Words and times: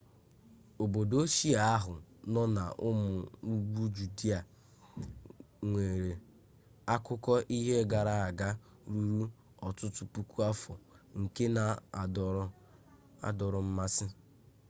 obodo 0.83 1.15
ochie 1.23 1.53
ahụ 1.73 1.93
nọ 2.33 2.41
n'ụmụ 2.55 3.07
ugwu 3.51 3.83
judịa 3.95 4.39
nwere 5.71 6.11
akụkọ 6.93 7.33
ihe 7.57 7.75
gara 7.91 8.15
aga 8.27 8.49
ruru 8.91 9.25
ọtụtụ 9.67 10.03
puku 10.13 10.37
afọ 10.49 10.73
nke 11.19 11.43
na-adọrọ 11.55 13.59
mmasị 13.67 14.05